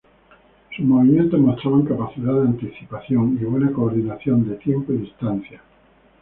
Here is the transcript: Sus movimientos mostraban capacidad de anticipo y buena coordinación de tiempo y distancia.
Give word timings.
Sus 0.75 0.83
movimientos 0.83 1.39
mostraban 1.39 1.85
capacidad 1.85 2.33
de 2.41 2.47
anticipo 2.47 2.99
y 3.07 3.15
buena 3.45 3.71
coordinación 3.71 4.49
de 4.49 4.55
tiempo 4.55 4.93
y 4.93 4.97
distancia. 4.97 5.61